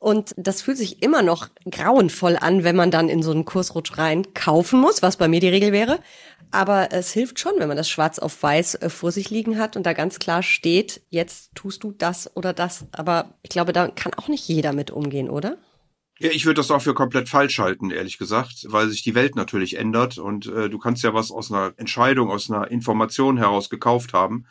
Und 0.00 0.32
das 0.36 0.62
fühlt 0.62 0.78
sich 0.78 1.02
immer 1.02 1.22
noch 1.22 1.48
grauenvoll 1.68 2.36
an, 2.36 2.62
wenn 2.62 2.76
man 2.76 2.92
dann 2.92 3.08
in 3.08 3.22
so 3.22 3.32
einen 3.32 3.44
Kursrutsch 3.44 3.98
rein 3.98 4.32
kaufen 4.32 4.80
muss, 4.80 5.02
was 5.02 5.16
bei 5.16 5.26
mir 5.26 5.40
die 5.40 5.48
Regel 5.48 5.72
wäre. 5.72 5.98
Aber 6.50 6.92
es 6.92 7.12
hilft 7.12 7.40
schon, 7.40 7.54
wenn 7.58 7.68
man 7.68 7.76
das 7.76 7.90
schwarz 7.90 8.18
auf 8.18 8.42
weiß 8.42 8.76
äh, 8.76 8.90
vor 8.90 9.10
sich 9.10 9.30
liegen 9.30 9.58
hat 9.58 9.76
und 9.76 9.84
da 9.84 9.92
ganz 9.92 10.18
klar 10.18 10.42
steht, 10.42 11.02
jetzt 11.10 11.54
tust 11.54 11.82
du 11.82 11.92
das 11.92 12.30
oder 12.36 12.52
das. 12.52 12.86
Aber 12.92 13.34
ich 13.42 13.50
glaube, 13.50 13.72
da 13.72 13.88
kann 13.88 14.14
auch 14.14 14.28
nicht 14.28 14.46
jeder 14.48 14.72
mit 14.72 14.90
umgehen, 14.90 15.28
oder? 15.28 15.58
Ja, 16.20 16.30
ich 16.30 16.46
würde 16.46 16.58
das 16.58 16.70
auch 16.70 16.82
für 16.82 16.94
komplett 16.94 17.28
falsch 17.28 17.58
halten, 17.58 17.90
ehrlich 17.90 18.18
gesagt, 18.18 18.66
weil 18.68 18.88
sich 18.88 19.02
die 19.02 19.14
Welt 19.14 19.36
natürlich 19.36 19.76
ändert 19.76 20.18
und 20.18 20.46
äh, 20.46 20.68
du 20.68 20.78
kannst 20.78 21.04
ja 21.04 21.14
was 21.14 21.30
aus 21.30 21.52
einer 21.52 21.74
Entscheidung, 21.76 22.30
aus 22.30 22.50
einer 22.50 22.70
Information 22.72 23.36
heraus 23.36 23.70
gekauft 23.70 24.14
haben, 24.14 24.46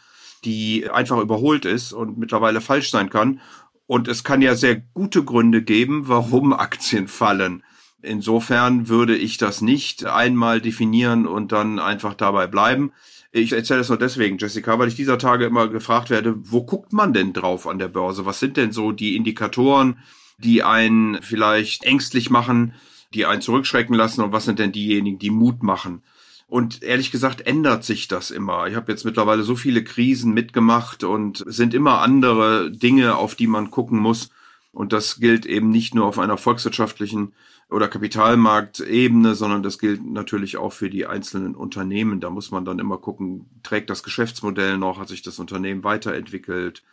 die 0.45 0.89
einfach 0.89 1.17
überholt 1.17 1.65
ist 1.65 1.91
und 1.91 2.17
mittlerweile 2.17 2.61
falsch 2.61 2.89
sein 2.89 3.09
kann. 3.09 3.41
Und 3.87 4.07
es 4.07 4.23
kann 4.23 4.41
ja 4.41 4.55
sehr 4.55 4.75
gute 4.75 5.23
Gründe 5.23 5.63
geben, 5.63 6.07
warum 6.07 6.53
Aktien 6.57 7.07
fallen. 7.07 7.63
Insofern 8.01 8.87
würde 8.89 9.17
ich 9.17 9.37
das 9.37 9.61
nicht 9.61 10.05
einmal 10.05 10.61
definieren 10.61 11.25
und 11.25 11.51
dann 11.51 11.79
einfach 11.79 12.13
dabei 12.13 12.45
bleiben. 12.45 12.91
Ich 13.31 13.51
erzähle 13.51 13.81
es 13.81 13.89
nur 13.89 13.97
deswegen, 13.97 14.37
Jessica, 14.37 14.77
weil 14.79 14.87
ich 14.87 14.95
dieser 14.95 15.17
Tage 15.17 15.45
immer 15.45 15.67
gefragt 15.67 16.09
werde, 16.09 16.35
wo 16.37 16.63
guckt 16.63 16.93
man 16.93 17.13
denn 17.13 17.33
drauf 17.33 17.67
an 17.67 17.79
der 17.79 17.87
Börse? 17.87 18.25
Was 18.25 18.39
sind 18.39 18.55
denn 18.55 18.71
so 18.71 18.91
die 18.91 19.15
Indikatoren, 19.15 19.97
die 20.37 20.63
einen 20.63 21.21
vielleicht 21.21 21.83
ängstlich 21.83 22.29
machen, 22.29 22.73
die 23.13 23.25
einen 23.25 23.41
zurückschrecken 23.41 23.95
lassen 23.95 24.21
und 24.21 24.31
was 24.31 24.45
sind 24.45 24.59
denn 24.59 24.71
diejenigen, 24.71 25.19
die 25.19 25.31
Mut 25.31 25.63
machen? 25.63 26.03
Und 26.49 26.81
ehrlich 26.81 27.11
gesagt 27.11 27.41
ändert 27.45 27.83
sich 27.83 28.07
das 28.07 28.31
immer. 28.31 28.67
Ich 28.67 28.75
habe 28.75 28.91
jetzt 28.91 29.03
mittlerweile 29.03 29.43
so 29.43 29.57
viele 29.57 29.83
Krisen 29.83 30.33
mitgemacht 30.33 31.03
und 31.03 31.43
sind 31.45 31.73
immer 31.73 32.01
andere 32.01 32.71
Dinge, 32.71 33.17
auf 33.17 33.35
die 33.35 33.47
man 33.47 33.69
gucken 33.69 33.99
muss. 33.99 34.29
Und 34.71 34.93
das 34.93 35.19
gilt 35.19 35.45
eben 35.45 35.69
nicht 35.69 35.93
nur 35.93 36.05
auf 36.05 36.19
einer 36.19 36.37
volkswirtschaftlichen 36.37 37.33
oder 37.69 37.89
Kapitalmarktebene, 37.89 39.35
sondern 39.35 39.61
das 39.61 39.77
gilt 39.77 40.05
natürlich 40.05 40.55
auch 40.55 40.71
für 40.71 40.89
die 40.89 41.05
einzelnen 41.05 41.53
Unternehmen. 41.53 42.21
Da 42.21 42.29
muss 42.29 42.51
man 42.51 42.63
dann 42.63 42.79
immer 42.79 42.97
gucken, 42.97 43.49
trägt 43.63 43.89
das 43.89 44.03
Geschäftsmodell 44.03 44.77
noch, 44.77 44.99
hat 44.99 45.09
sich 45.09 45.21
das 45.21 45.39
Unternehmen 45.39 45.83
weiterentwickelt, 45.83 46.83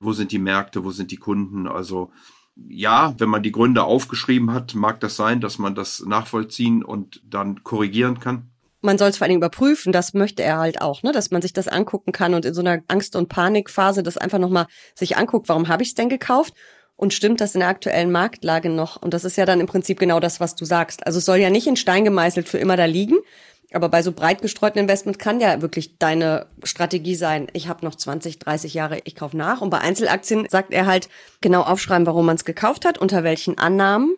wo 0.00 0.14
sind 0.14 0.32
die 0.32 0.38
Märkte, 0.38 0.84
wo 0.84 0.90
sind 0.90 1.10
die 1.10 1.18
Kunden. 1.18 1.66
Also 1.68 2.12
ja, 2.56 3.14
wenn 3.18 3.28
man 3.28 3.42
die 3.42 3.52
Gründe 3.52 3.82
aufgeschrieben 3.82 4.52
hat, 4.52 4.74
mag 4.74 5.00
das 5.00 5.16
sein, 5.16 5.40
dass 5.40 5.58
man 5.58 5.74
das 5.74 6.00
nachvollziehen 6.06 6.82
und 6.82 7.20
dann 7.26 7.62
korrigieren 7.62 8.18
kann. 8.18 8.51
Man 8.82 8.98
soll 8.98 9.10
es 9.10 9.16
vor 9.16 9.24
allen 9.24 9.30
Dingen 9.30 9.40
überprüfen, 9.40 9.92
das 9.92 10.12
möchte 10.12 10.42
er 10.42 10.58
halt 10.58 10.80
auch, 10.80 11.02
ne? 11.02 11.12
dass 11.12 11.30
man 11.30 11.40
sich 11.40 11.52
das 11.52 11.68
angucken 11.68 12.12
kann 12.12 12.34
und 12.34 12.44
in 12.44 12.52
so 12.52 12.60
einer 12.60 12.82
Angst- 12.88 13.16
und 13.16 13.28
Panikphase 13.28 14.02
das 14.02 14.18
einfach 14.18 14.38
nochmal 14.38 14.66
sich 14.94 15.16
anguckt, 15.16 15.48
warum 15.48 15.68
habe 15.68 15.82
ich 15.82 15.90
es 15.90 15.94
denn 15.94 16.08
gekauft? 16.08 16.54
Und 16.96 17.14
stimmt 17.14 17.40
das 17.40 17.54
in 17.54 17.60
der 17.60 17.68
aktuellen 17.68 18.12
Marktlage 18.12 18.68
noch? 18.68 19.00
Und 19.00 19.14
das 19.14 19.24
ist 19.24 19.36
ja 19.36 19.46
dann 19.46 19.60
im 19.60 19.66
Prinzip 19.66 19.98
genau 19.98 20.20
das, 20.20 20.40
was 20.40 20.54
du 20.54 20.64
sagst. 20.64 21.06
Also 21.06 21.18
es 21.18 21.24
soll 21.24 21.38
ja 21.38 21.50
nicht 21.50 21.66
in 21.66 21.76
Stein 21.76 22.04
gemeißelt 22.04 22.48
für 22.48 22.58
immer 22.58 22.76
da 22.76 22.84
liegen, 22.84 23.18
aber 23.72 23.88
bei 23.88 24.02
so 24.02 24.12
breit 24.12 24.42
gestreuten 24.42 24.80
Investments 24.80 25.18
kann 25.18 25.40
ja 25.40 25.62
wirklich 25.62 25.98
deine 25.98 26.46
Strategie 26.62 27.14
sein, 27.14 27.48
ich 27.52 27.68
habe 27.68 27.84
noch 27.84 27.94
20, 27.94 28.38
30 28.38 28.74
Jahre, 28.74 28.98
ich 29.04 29.14
kaufe 29.14 29.36
nach. 29.36 29.60
Und 29.60 29.70
bei 29.70 29.78
Einzelaktien 29.78 30.46
sagt 30.50 30.72
er 30.72 30.86
halt 30.86 31.08
genau 31.40 31.62
aufschreiben, 31.62 32.06
warum 32.06 32.26
man 32.26 32.36
es 32.36 32.44
gekauft 32.44 32.84
hat, 32.84 32.98
unter 32.98 33.24
welchen 33.24 33.58
Annahmen 33.58 34.16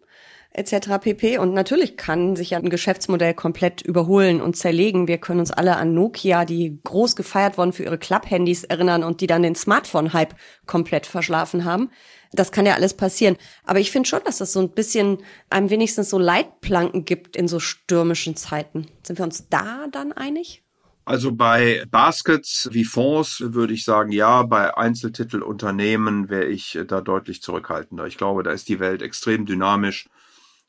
etc. 0.54 0.98
pp. 1.00 1.38
Und 1.38 1.52
natürlich 1.52 1.96
kann 1.96 2.36
sich 2.36 2.50
ja 2.50 2.58
ein 2.58 2.70
Geschäftsmodell 2.70 3.34
komplett 3.34 3.82
überholen 3.82 4.40
und 4.40 4.56
zerlegen. 4.56 5.08
Wir 5.08 5.18
können 5.18 5.40
uns 5.40 5.50
alle 5.50 5.76
an 5.76 5.94
Nokia, 5.94 6.44
die 6.44 6.78
groß 6.84 7.16
gefeiert 7.16 7.58
worden 7.58 7.72
für 7.72 7.82
ihre 7.82 7.98
Club-Handys 7.98 8.64
erinnern 8.64 9.02
und 9.02 9.20
die 9.20 9.26
dann 9.26 9.42
den 9.42 9.56
Smartphone-Hype 9.56 10.34
komplett 10.66 11.06
verschlafen 11.06 11.64
haben. 11.64 11.90
Das 12.32 12.52
kann 12.52 12.66
ja 12.66 12.74
alles 12.74 12.94
passieren. 12.94 13.36
Aber 13.64 13.80
ich 13.80 13.90
finde 13.90 14.08
schon, 14.08 14.22
dass 14.24 14.38
das 14.38 14.52
so 14.52 14.60
ein 14.60 14.70
bisschen 14.70 15.18
einem 15.50 15.70
wenigstens 15.70 16.10
so 16.10 16.18
Leitplanken 16.18 17.04
gibt 17.04 17.36
in 17.36 17.48
so 17.48 17.60
stürmischen 17.60 18.36
Zeiten. 18.36 18.86
Sind 19.02 19.18
wir 19.18 19.24
uns 19.24 19.48
da 19.48 19.86
dann 19.90 20.12
einig? 20.12 20.62
Also 21.04 21.32
bei 21.32 21.84
Baskets 21.90 22.68
wie 22.72 22.84
Fonds 22.84 23.42
würde 23.44 23.74
ich 23.74 23.84
sagen, 23.84 24.10
ja, 24.10 24.42
bei 24.42 24.74
Einzeltitelunternehmen 24.74 26.30
wäre 26.30 26.46
ich 26.46 26.78
da 26.88 27.02
deutlich 27.02 27.42
zurückhaltender. 27.42 28.06
Ich 28.06 28.16
glaube, 28.16 28.42
da 28.42 28.52
ist 28.52 28.68
die 28.68 28.80
Welt 28.80 29.02
extrem 29.02 29.44
dynamisch 29.44 30.08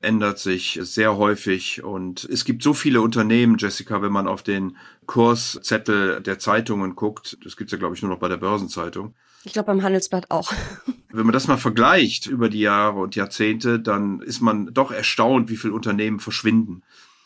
ändert 0.02 0.40
sich 0.40 0.80
sehr 0.84 1.18
häufig 1.18 1.84
und 1.84 2.26
es 2.26 2.46
gibt 2.46 2.62
so 2.62 2.74
viele 2.74 3.02
Unternehmen, 3.02 3.58
Jessica, 3.58 4.02
wenn 4.02 4.12
man 4.12 4.28
auf 4.28 4.44
den 4.44 4.78
Kurszettel 5.06 6.22
der 6.22 6.38
Zeitungen 6.40 6.96
guckt, 6.96 7.38
das 7.44 7.58
gibt's 7.58 7.72
ja 7.72 7.80
glaube 7.80 7.96
ich 7.96 8.02
nur 8.02 8.12
noch 8.12 8.20
bei 8.20 8.30
der 8.30 8.38
Börsenzeitung. 8.38 9.16
Ich 9.46 9.54
glaube 9.54 9.68
beim 9.68 9.84
Handelsblatt 9.84 10.32
auch. 10.32 10.52
Wenn 11.10 11.26
man 11.26 11.34
das 11.34 11.48
mal 11.48 11.58
vergleicht 11.58 12.26
über 12.26 12.50
die 12.50 12.60
Jahre 12.60 13.00
und 13.00 13.16
Jahrzehnte, 13.16 13.80
dann 13.80 14.20
ist 14.22 14.42
man 14.42 14.74
doch 14.74 14.92
erstaunt, 14.92 15.50
wie 15.50 15.56
viele 15.56 15.74
Unternehmen 15.74 16.20
verschwinden. 16.20 16.82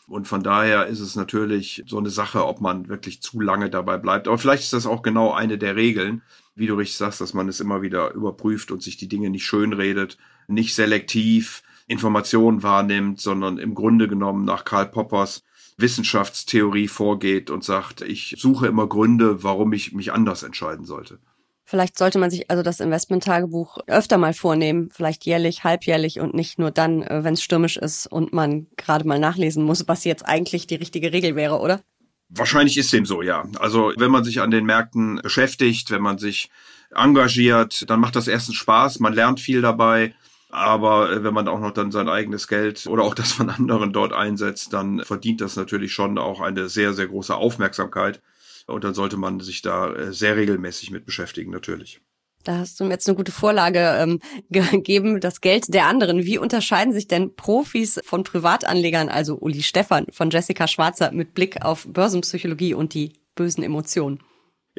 Und 0.06 0.28
von 0.28 0.42
daher 0.42 0.86
ist 0.86 1.00
es 1.00 1.16
natürlich 1.16 1.82
so 1.86 1.96
eine 1.96 2.10
Sache, 2.10 2.44
ob 2.46 2.60
man 2.60 2.88
wirklich 2.88 3.22
zu 3.22 3.40
lange 3.40 3.70
dabei 3.70 3.96
bleibt. 3.96 4.28
Aber 4.28 4.38
vielleicht 4.38 4.64
ist 4.64 4.72
das 4.72 4.86
auch 4.86 5.02
genau 5.02 5.32
eine 5.32 5.56
der 5.56 5.76
Regeln, 5.76 6.22
wie 6.54 6.66
du 6.66 6.74
richtig 6.74 6.98
sagst, 6.98 7.20
dass 7.20 7.32
man 7.32 7.48
es 7.48 7.60
immer 7.60 7.80
wieder 7.80 8.12
überprüft 8.12 8.70
und 8.70 8.82
sich 8.82 8.96
die 8.96 9.08
Dinge 9.08 9.30
nicht 9.30 9.46
schönredet, 9.46 10.18
nicht 10.46 10.74
selektiv 10.74 11.62
Informationen 11.90 12.62
wahrnimmt, 12.62 13.20
sondern 13.20 13.58
im 13.58 13.74
Grunde 13.74 14.06
genommen 14.06 14.44
nach 14.44 14.64
Karl 14.64 14.86
Poppers 14.86 15.42
Wissenschaftstheorie 15.76 16.86
vorgeht 16.86 17.50
und 17.50 17.64
sagt, 17.64 18.00
ich 18.02 18.36
suche 18.38 18.68
immer 18.68 18.86
Gründe, 18.86 19.42
warum 19.42 19.72
ich 19.72 19.92
mich 19.92 20.12
anders 20.12 20.44
entscheiden 20.44 20.84
sollte. 20.84 21.18
Vielleicht 21.64 21.98
sollte 21.98 22.18
man 22.18 22.30
sich 22.30 22.48
also 22.48 22.62
das 22.62 22.78
Investment-Tagebuch 22.78 23.78
öfter 23.88 24.18
mal 24.18 24.34
vornehmen, 24.34 24.90
vielleicht 24.92 25.24
jährlich, 25.26 25.64
halbjährlich 25.64 26.20
und 26.20 26.32
nicht 26.32 26.60
nur 26.60 26.70
dann, 26.70 27.02
äh, 27.02 27.24
wenn 27.24 27.34
es 27.34 27.42
stürmisch 27.42 27.76
ist 27.76 28.06
und 28.06 28.32
man 28.32 28.68
gerade 28.76 29.06
mal 29.06 29.18
nachlesen 29.18 29.64
muss, 29.64 29.88
was 29.88 30.04
jetzt 30.04 30.24
eigentlich 30.24 30.68
die 30.68 30.76
richtige 30.76 31.12
Regel 31.12 31.34
wäre, 31.34 31.58
oder? 31.58 31.80
Wahrscheinlich 32.28 32.76
ist 32.76 32.92
dem 32.92 33.06
so, 33.06 33.22
ja. 33.22 33.48
Also 33.58 33.92
wenn 33.96 34.12
man 34.12 34.22
sich 34.22 34.40
an 34.40 34.52
den 34.52 34.64
Märkten 34.64 35.20
beschäftigt, 35.22 35.90
wenn 35.90 36.02
man 36.02 36.18
sich 36.18 36.50
engagiert, 36.94 37.88
dann 37.90 38.00
macht 38.00 38.14
das 38.14 38.28
erstens 38.28 38.56
Spaß, 38.56 39.00
man 39.00 39.12
lernt 39.12 39.40
viel 39.40 39.60
dabei. 39.60 40.14
Aber 40.50 41.12
äh, 41.12 41.24
wenn 41.24 41.34
man 41.34 41.48
auch 41.48 41.60
noch 41.60 41.72
dann 41.72 41.92
sein 41.92 42.08
eigenes 42.08 42.48
Geld 42.48 42.86
oder 42.86 43.04
auch 43.04 43.14
das 43.14 43.32
von 43.32 43.50
anderen 43.50 43.92
dort 43.92 44.12
einsetzt, 44.12 44.72
dann 44.72 45.00
verdient 45.04 45.40
das 45.40 45.56
natürlich 45.56 45.92
schon 45.92 46.18
auch 46.18 46.40
eine 46.40 46.68
sehr, 46.68 46.92
sehr 46.92 47.06
große 47.06 47.34
Aufmerksamkeit. 47.34 48.20
Und 48.66 48.84
dann 48.84 48.94
sollte 48.94 49.16
man 49.16 49.40
sich 49.40 49.62
da 49.62 49.92
äh, 49.92 50.12
sehr 50.12 50.36
regelmäßig 50.36 50.90
mit 50.90 51.06
beschäftigen, 51.06 51.50
natürlich. 51.50 52.00
Da 52.44 52.58
hast 52.58 52.80
du 52.80 52.84
mir 52.84 52.92
jetzt 52.92 53.06
eine 53.06 53.16
gute 53.16 53.32
Vorlage 53.32 53.80
ähm, 53.98 54.20
gegeben, 54.50 55.20
das 55.20 55.40
Geld 55.40 55.72
der 55.74 55.86
anderen. 55.86 56.24
Wie 56.24 56.38
unterscheiden 56.38 56.92
sich 56.92 57.06
denn 57.06 57.34
Profis 57.36 58.00
von 58.04 58.24
Privatanlegern, 58.24 59.08
also 59.08 59.36
Uli 59.38 59.62
Stefan 59.62 60.06
von 60.10 60.30
Jessica 60.30 60.66
Schwarzer, 60.66 61.12
mit 61.12 61.34
Blick 61.34 61.62
auf 61.64 61.86
Börsenpsychologie 61.88 62.74
und 62.74 62.94
die 62.94 63.12
bösen 63.34 63.62
Emotionen? 63.62 64.20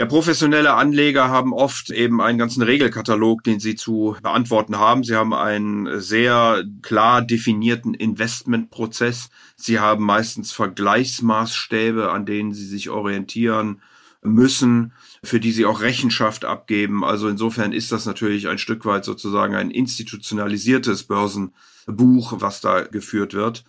Ja, 0.01 0.07
professionelle 0.07 0.73
Anleger 0.73 1.29
haben 1.29 1.53
oft 1.53 1.91
eben 1.91 2.21
einen 2.21 2.39
ganzen 2.39 2.63
Regelkatalog, 2.63 3.43
den 3.43 3.59
sie 3.59 3.75
zu 3.75 4.15
beantworten 4.23 4.79
haben. 4.79 5.03
Sie 5.03 5.15
haben 5.15 5.31
einen 5.31 6.01
sehr 6.01 6.63
klar 6.81 7.21
definierten 7.21 7.93
Investmentprozess. 7.93 9.29
Sie 9.57 9.79
haben 9.79 10.03
meistens 10.03 10.53
Vergleichsmaßstäbe, 10.53 12.11
an 12.11 12.25
denen 12.25 12.51
sie 12.51 12.65
sich 12.65 12.89
orientieren 12.89 13.83
müssen, 14.23 14.93
für 15.23 15.39
die 15.39 15.51
sie 15.51 15.67
auch 15.67 15.81
Rechenschaft 15.81 16.45
abgeben. 16.45 17.03
Also 17.03 17.27
insofern 17.27 17.71
ist 17.71 17.91
das 17.91 18.07
natürlich 18.07 18.47
ein 18.47 18.57
Stück 18.57 18.85
weit 18.85 19.05
sozusagen 19.05 19.53
ein 19.53 19.69
institutionalisiertes 19.69 21.03
Börsenbuch, 21.03 22.33
was 22.37 22.59
da 22.59 22.81
geführt 22.81 23.35
wird. 23.35 23.65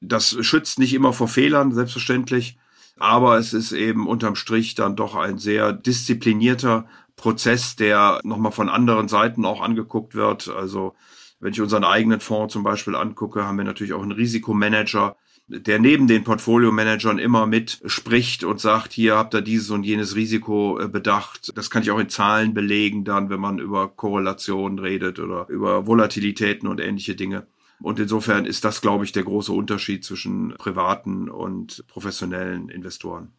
Das 0.00 0.34
schützt 0.40 0.78
nicht 0.78 0.94
immer 0.94 1.12
vor 1.12 1.28
Fehlern, 1.28 1.74
selbstverständlich. 1.74 2.56
Aber 2.96 3.38
es 3.38 3.52
ist 3.52 3.72
eben 3.72 4.06
unterm 4.06 4.36
Strich 4.36 4.74
dann 4.74 4.96
doch 4.96 5.14
ein 5.14 5.38
sehr 5.38 5.72
disziplinierter 5.72 6.86
Prozess, 7.16 7.76
der 7.76 8.20
nochmal 8.24 8.52
von 8.52 8.68
anderen 8.68 9.08
Seiten 9.08 9.44
auch 9.44 9.60
angeguckt 9.60 10.14
wird. 10.14 10.48
Also 10.48 10.94
wenn 11.40 11.52
ich 11.52 11.60
unseren 11.60 11.84
eigenen 11.84 12.20
Fonds 12.20 12.52
zum 12.52 12.62
Beispiel 12.62 12.94
angucke, 12.94 13.44
haben 13.44 13.58
wir 13.58 13.64
natürlich 13.64 13.92
auch 13.92 14.02
einen 14.02 14.12
Risikomanager, 14.12 15.16
der 15.46 15.78
neben 15.78 16.06
den 16.06 16.24
Portfolio-Managern 16.24 17.18
immer 17.18 17.46
mitspricht 17.46 18.44
und 18.44 18.60
sagt, 18.60 18.92
hier 18.92 19.16
habt 19.16 19.34
ihr 19.34 19.42
dieses 19.42 19.70
und 19.70 19.84
jenes 19.84 20.14
Risiko 20.14 20.80
äh, 20.80 20.88
bedacht. 20.88 21.52
Das 21.54 21.68
kann 21.68 21.82
ich 21.82 21.90
auch 21.90 21.98
in 21.98 22.08
Zahlen 22.08 22.54
belegen 22.54 23.04
dann, 23.04 23.28
wenn 23.28 23.40
man 23.40 23.58
über 23.58 23.88
Korrelationen 23.88 24.78
redet 24.78 25.18
oder 25.18 25.46
über 25.48 25.86
Volatilitäten 25.86 26.66
und 26.66 26.80
ähnliche 26.80 27.14
Dinge. 27.14 27.46
Und 27.84 28.00
insofern 28.00 28.46
ist 28.46 28.64
das, 28.64 28.80
glaube 28.80 29.04
ich, 29.04 29.12
der 29.12 29.24
große 29.24 29.52
Unterschied 29.52 30.06
zwischen 30.06 30.54
privaten 30.56 31.28
und 31.28 31.84
professionellen 31.86 32.70
Investoren. 32.70 33.34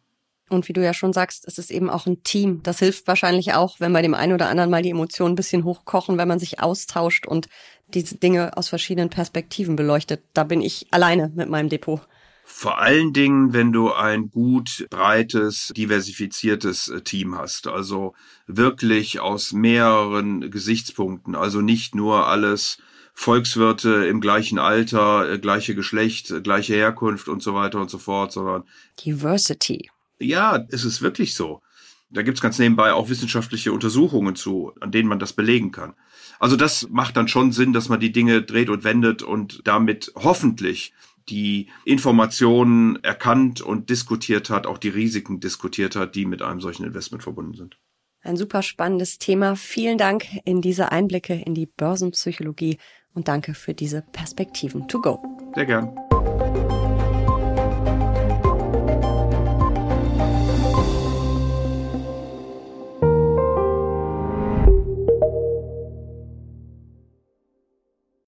Und 0.48 0.68
wie 0.68 0.72
du 0.72 0.84
ja 0.84 0.94
schon 0.94 1.12
sagst, 1.12 1.48
es 1.48 1.58
ist 1.58 1.72
eben 1.72 1.90
auch 1.90 2.06
ein 2.06 2.22
Team. 2.22 2.62
Das 2.62 2.78
hilft 2.78 3.08
wahrscheinlich 3.08 3.54
auch, 3.54 3.80
wenn 3.80 3.92
bei 3.92 4.02
dem 4.02 4.14
einen 4.14 4.34
oder 4.34 4.48
anderen 4.48 4.70
mal 4.70 4.82
die 4.82 4.90
Emotionen 4.90 5.32
ein 5.32 5.36
bisschen 5.36 5.64
hochkochen, 5.64 6.16
wenn 6.16 6.28
man 6.28 6.38
sich 6.38 6.60
austauscht 6.60 7.26
und 7.26 7.48
diese 7.88 8.18
Dinge 8.18 8.56
aus 8.56 8.68
verschiedenen 8.68 9.10
Perspektiven 9.10 9.74
beleuchtet. 9.74 10.22
Da 10.32 10.44
bin 10.44 10.62
ich 10.62 10.86
alleine 10.92 11.32
mit 11.34 11.48
meinem 11.48 11.68
Depot. 11.68 12.00
Vor 12.44 12.78
allen 12.78 13.12
Dingen, 13.12 13.52
wenn 13.52 13.72
du 13.72 13.92
ein 13.92 14.30
gut, 14.30 14.86
breites, 14.90 15.72
diversifiziertes 15.76 16.86
äh, 16.86 17.00
Team 17.00 17.36
hast. 17.36 17.66
Also 17.66 18.14
wirklich 18.46 19.18
aus 19.18 19.52
mehreren 19.52 20.52
Gesichtspunkten. 20.52 21.34
Also 21.34 21.62
nicht 21.62 21.96
nur 21.96 22.28
alles 22.28 22.78
Volkswirte 23.18 24.06
im 24.06 24.20
gleichen 24.20 24.58
Alter, 24.58 25.32
äh, 25.32 25.38
gleiche 25.38 25.74
Geschlecht, 25.74 26.30
äh, 26.30 26.42
gleiche 26.42 26.74
Herkunft 26.74 27.28
und 27.28 27.42
so 27.42 27.54
weiter 27.54 27.80
und 27.80 27.90
so 27.90 27.96
fort, 27.96 28.30
sondern 28.30 28.64
Diversity. 29.04 29.90
Ja, 30.18 30.66
es 30.68 30.84
ist 30.84 31.00
wirklich 31.00 31.34
so. 31.34 31.62
Da 32.10 32.20
gibt's 32.20 32.42
ganz 32.42 32.58
nebenbei 32.58 32.92
auch 32.92 33.08
wissenschaftliche 33.08 33.72
Untersuchungen 33.72 34.36
zu, 34.36 34.72
an 34.80 34.92
denen 34.92 35.08
man 35.08 35.18
das 35.18 35.32
belegen 35.32 35.72
kann. 35.72 35.94
Also 36.38 36.56
das 36.56 36.88
macht 36.90 37.16
dann 37.16 37.26
schon 37.26 37.52
Sinn, 37.52 37.72
dass 37.72 37.88
man 37.88 38.00
die 38.00 38.12
Dinge 38.12 38.42
dreht 38.42 38.68
und 38.68 38.84
wendet 38.84 39.22
und 39.22 39.62
damit 39.64 40.12
hoffentlich 40.14 40.92
die 41.30 41.70
Informationen 41.86 43.02
erkannt 43.02 43.62
und 43.62 43.88
diskutiert 43.88 44.50
hat, 44.50 44.66
auch 44.66 44.78
die 44.78 44.90
Risiken 44.90 45.40
diskutiert 45.40 45.96
hat, 45.96 46.14
die 46.14 46.26
mit 46.26 46.42
einem 46.42 46.60
solchen 46.60 46.84
Investment 46.84 47.22
verbunden 47.22 47.54
sind. 47.54 47.78
Ein 48.20 48.36
super 48.36 48.62
spannendes 48.62 49.18
Thema. 49.18 49.54
Vielen 49.54 49.98
Dank 49.98 50.26
in 50.44 50.60
diese 50.60 50.90
Einblicke 50.92 51.34
in 51.34 51.54
die 51.54 51.66
Börsenpsychologie 51.66 52.78
und 53.16 53.26
danke 53.26 53.54
für 53.54 53.74
diese 53.74 54.02
Perspektiven 54.12 54.86
to 54.86 55.00
go. 55.00 55.20
Sehr 55.54 55.66
gern. 55.66 56.05